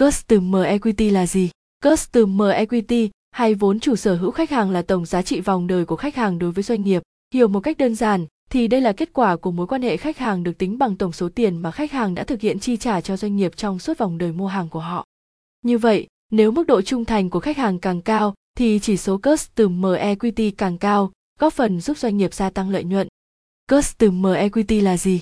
[0.00, 1.50] Customer Equity là gì?
[1.84, 5.84] Customer Equity hay vốn chủ sở hữu khách hàng là tổng giá trị vòng đời
[5.84, 7.02] của khách hàng đối với doanh nghiệp.
[7.34, 10.18] Hiểu một cách đơn giản thì đây là kết quả của mối quan hệ khách
[10.18, 13.00] hàng được tính bằng tổng số tiền mà khách hàng đã thực hiện chi trả
[13.00, 15.04] cho doanh nghiệp trong suốt vòng đời mua hàng của họ.
[15.62, 19.18] Như vậy, nếu mức độ trung thành của khách hàng càng cao thì chỉ số
[19.18, 23.08] Customer Equity càng cao, góp phần giúp doanh nghiệp gia tăng lợi nhuận.
[23.70, 25.20] Customer Equity là gì?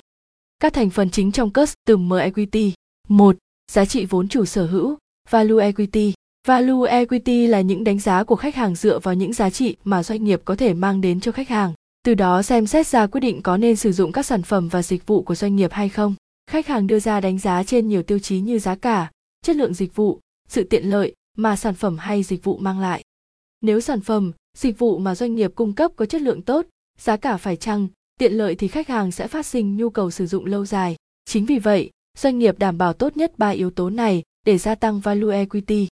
[0.58, 2.72] Các thành phần chính trong Customer Equity.
[3.08, 3.36] 1.
[3.72, 4.96] Giá trị vốn chủ sở hữu,
[5.30, 6.12] Value Equity.
[6.48, 10.02] Value Equity là những đánh giá của khách hàng dựa vào những giá trị mà
[10.02, 11.72] doanh nghiệp có thể mang đến cho khách hàng.
[12.04, 14.82] Từ đó xem xét ra quyết định có nên sử dụng các sản phẩm và
[14.82, 16.14] dịch vụ của doanh nghiệp hay không.
[16.50, 19.10] Khách hàng đưa ra đánh giá trên nhiều tiêu chí như giá cả,
[19.44, 23.02] chất lượng dịch vụ, sự tiện lợi mà sản phẩm hay dịch vụ mang lại.
[23.60, 26.66] Nếu sản phẩm, dịch vụ mà doanh nghiệp cung cấp có chất lượng tốt,
[26.98, 27.88] giá cả phải chăng,
[28.18, 30.96] tiện lợi thì khách hàng sẽ phát sinh nhu cầu sử dụng lâu dài.
[31.24, 34.74] Chính vì vậy, doanh nghiệp đảm bảo tốt nhất ba yếu tố này để gia
[34.74, 35.88] tăng value equity.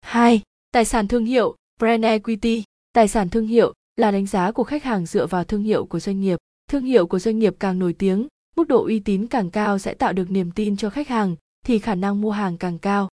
[0.00, 0.40] 2.
[0.72, 2.62] Tài sản thương hiệu, brand equity.
[2.92, 6.00] Tài sản thương hiệu là đánh giá của khách hàng dựa vào thương hiệu của
[6.00, 6.38] doanh nghiệp.
[6.70, 9.94] Thương hiệu của doanh nghiệp càng nổi tiếng, mức độ uy tín càng cao sẽ
[9.94, 13.08] tạo được niềm tin cho khách hàng, thì khả năng mua hàng càng cao.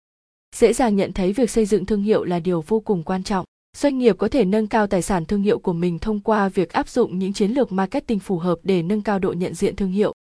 [0.56, 3.44] Dễ dàng nhận thấy việc xây dựng thương hiệu là điều vô cùng quan trọng.
[3.76, 6.72] Doanh nghiệp có thể nâng cao tài sản thương hiệu của mình thông qua việc
[6.72, 9.90] áp dụng những chiến lược marketing phù hợp để nâng cao độ nhận diện thương
[9.90, 10.12] hiệu.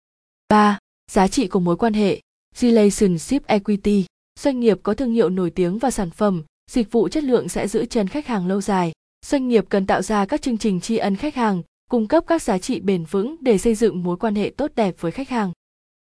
[0.49, 0.79] 3.
[1.11, 2.21] Giá trị của mối quan hệ,
[2.57, 4.05] relationship equity.
[4.41, 7.69] Doanh nghiệp có thương hiệu nổi tiếng và sản phẩm, dịch vụ chất lượng sẽ
[7.69, 8.93] giữ chân khách hàng lâu dài.
[9.27, 12.43] Doanh nghiệp cần tạo ra các chương trình tri ân khách hàng, cung cấp các
[12.43, 15.53] giá trị bền vững để xây dựng mối quan hệ tốt đẹp với khách hàng.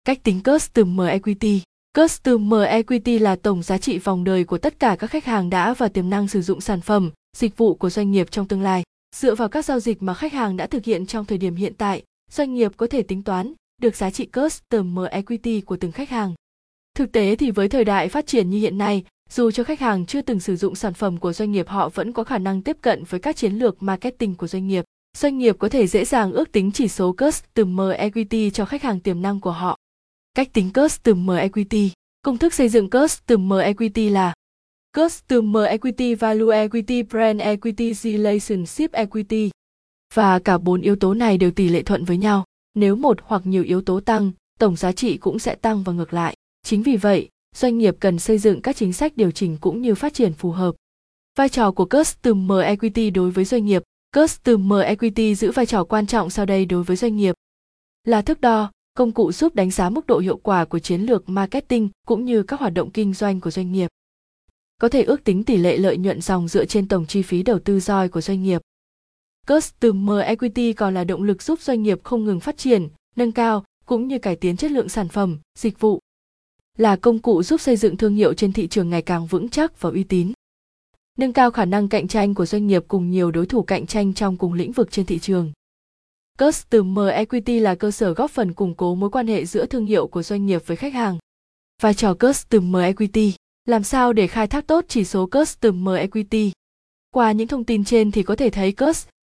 [0.04, 1.62] Cách tính Customer Equity
[1.98, 5.74] Customer Equity là tổng giá trị vòng đời của tất cả các khách hàng đã
[5.74, 8.82] và tiềm năng sử dụng sản phẩm, dịch vụ của doanh nghiệp trong tương lai.
[9.16, 11.74] Dựa vào các giao dịch mà khách hàng đã thực hiện trong thời điểm hiện
[11.74, 16.10] tại, doanh nghiệp có thể tính toán được giá trị Customer Equity của từng khách
[16.10, 16.34] hàng.
[16.94, 20.06] Thực tế thì với thời đại phát triển như hiện nay, dù cho khách hàng
[20.06, 22.76] chưa từng sử dụng sản phẩm của doanh nghiệp họ vẫn có khả năng tiếp
[22.80, 24.84] cận với các chiến lược marketing của doanh nghiệp.
[25.16, 29.00] Doanh nghiệp có thể dễ dàng ước tính chỉ số Customer Equity cho khách hàng
[29.00, 29.78] tiềm năng của họ.
[30.34, 31.90] Cách tính Customer Equity
[32.22, 34.34] Công thức xây dựng Customer Equity là
[34.96, 39.50] Customer Equity, Value Equity, Brand Equity, Relationship Equity.
[40.14, 42.44] Và cả bốn yếu tố này đều tỷ lệ thuận với nhau.
[42.76, 46.12] Nếu một hoặc nhiều yếu tố tăng, tổng giá trị cũng sẽ tăng và ngược
[46.12, 46.36] lại.
[46.62, 49.94] Chính vì vậy, doanh nghiệp cần xây dựng các chính sách điều chỉnh cũng như
[49.94, 50.74] phát triển phù hợp.
[51.36, 53.82] Vai trò của Customer Equity đối với doanh nghiệp
[54.16, 57.34] Customer Equity giữ vai trò quan trọng sau đây đối với doanh nghiệp.
[58.04, 61.28] Là thước đo, công cụ giúp đánh giá mức độ hiệu quả của chiến lược
[61.28, 63.88] marketing cũng như các hoạt động kinh doanh của doanh nghiệp.
[64.80, 67.58] Có thể ước tính tỷ lệ lợi nhuận dòng dựa trên tổng chi phí đầu
[67.58, 68.62] tư roi của doanh nghiệp.
[69.46, 73.64] Customer Equity còn là động lực giúp doanh nghiệp không ngừng phát triển, nâng cao
[73.84, 76.00] cũng như cải tiến chất lượng sản phẩm, dịch vụ.
[76.78, 79.80] Là công cụ giúp xây dựng thương hiệu trên thị trường ngày càng vững chắc
[79.80, 80.32] và uy tín.
[81.18, 84.14] Nâng cao khả năng cạnh tranh của doanh nghiệp cùng nhiều đối thủ cạnh tranh
[84.14, 85.52] trong cùng lĩnh vực trên thị trường.
[86.38, 90.06] Customer Equity là cơ sở góp phần củng cố mối quan hệ giữa thương hiệu
[90.06, 91.18] của doanh nghiệp với khách hàng.
[91.82, 93.34] Vai trò Customer Equity
[93.64, 96.52] làm sao để khai thác tốt chỉ số Customer Equity?
[97.10, 98.72] Qua những thông tin trên thì có thể thấy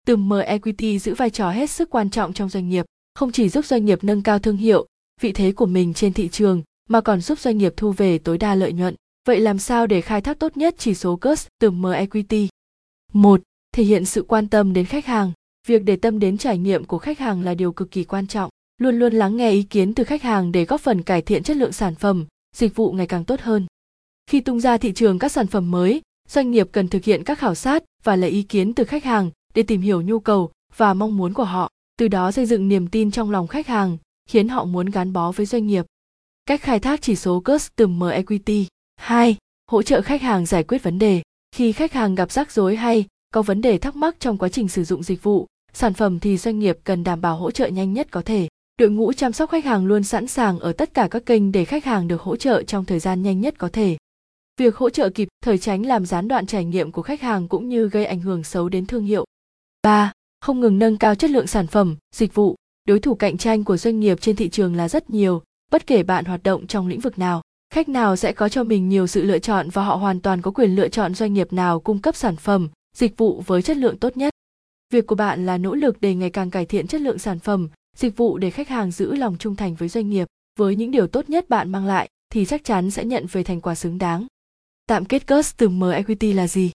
[0.08, 2.86] Customer Equity giữ vai trò hết sức quan trọng trong doanh nghiệp,
[3.16, 4.88] không chỉ giúp doanh nghiệp nâng cao thương hiệu,
[5.22, 8.38] vị thế của mình trên thị trường, mà còn giúp doanh nghiệp thu về tối
[8.38, 8.96] đa lợi nhuận.
[9.28, 12.48] Vậy làm sao để khai thác tốt nhất chỉ số Customer Equity?
[13.14, 13.42] 1.
[13.76, 15.32] Thể hiện sự quan tâm đến khách hàng
[15.68, 18.50] việc để tâm đến trải nghiệm của khách hàng là điều cực kỳ quan trọng
[18.78, 21.58] luôn luôn lắng nghe ý kiến từ khách hàng để góp phần cải thiện chất
[21.58, 22.26] lượng sản phẩm
[22.56, 23.66] dịch vụ ngày càng tốt hơn
[24.28, 27.40] khi tung ra thị trường các sản phẩm mới doanh nghiệp cần thực hiện các
[27.40, 30.94] khảo sát và lấy ý kiến từ khách hàng để tìm hiểu nhu cầu và
[30.94, 33.98] mong muốn của họ, từ đó xây dựng niềm tin trong lòng khách hàng,
[34.30, 35.86] khiến họ muốn gắn bó với doanh nghiệp.
[36.46, 38.68] Cách khai thác chỉ số customer equity.
[38.98, 39.38] 2.
[39.72, 41.22] hỗ trợ khách hàng giải quyết vấn đề.
[41.56, 44.68] Khi khách hàng gặp rắc rối hay có vấn đề thắc mắc trong quá trình
[44.68, 47.94] sử dụng dịch vụ, sản phẩm thì doanh nghiệp cần đảm bảo hỗ trợ nhanh
[47.94, 48.48] nhất có thể.
[48.78, 51.66] Đội ngũ chăm sóc khách hàng luôn sẵn sàng ở tất cả các kênh để
[51.66, 53.98] khách hàng được hỗ trợ trong thời gian nhanh nhất có thể.
[54.58, 57.70] Việc hỗ trợ kịp thời tránh làm gián đoạn trải nghiệm của khách hàng cũng
[57.70, 59.26] như gây ảnh hưởng xấu đến thương hiệu.
[59.82, 60.12] 3.
[60.42, 62.56] Không ngừng nâng cao chất lượng sản phẩm, dịch vụ.
[62.86, 65.42] Đối thủ cạnh tranh của doanh nghiệp trên thị trường là rất nhiều,
[65.72, 67.42] bất kể bạn hoạt động trong lĩnh vực nào.
[67.74, 70.52] Khách nào sẽ có cho mình nhiều sự lựa chọn và họ hoàn toàn có
[70.52, 73.98] quyền lựa chọn doanh nghiệp nào cung cấp sản phẩm, dịch vụ với chất lượng
[73.98, 74.34] tốt nhất
[74.92, 77.70] việc của bạn là nỗ lực để ngày càng cải thiện chất lượng sản phẩm
[77.98, 80.28] dịch vụ để khách hàng giữ lòng trung thành với doanh nghiệp
[80.60, 83.62] với những điều tốt nhất bạn mang lại thì chắc chắn sẽ nhận về thành
[83.62, 84.28] quả xứng đáng
[84.88, 86.72] tạm kết customer equity là gì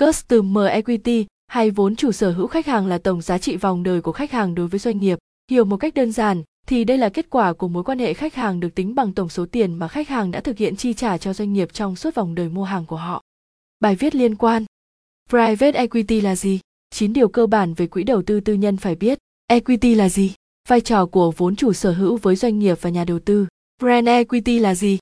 [0.00, 4.00] customer equity hay vốn chủ sở hữu khách hàng là tổng giá trị vòng đời
[4.00, 5.18] của khách hàng đối với doanh nghiệp
[5.50, 8.34] hiểu một cách đơn giản, thì đây là kết quả của mối quan hệ khách
[8.34, 11.18] hàng được tính bằng tổng số tiền mà khách hàng đã thực hiện chi trả
[11.18, 13.22] cho doanh nghiệp trong suốt vòng đời mua hàng của họ.
[13.80, 14.64] Bài viết liên quan
[15.30, 16.60] Private equity là gì?
[16.90, 19.18] 9 điều cơ bản về quỹ đầu tư tư nhân phải biết.
[19.46, 20.32] Equity là gì?
[20.68, 23.46] Vai trò của vốn chủ sở hữu với doanh nghiệp và nhà đầu tư.
[23.82, 24.94] Brand equity là gì?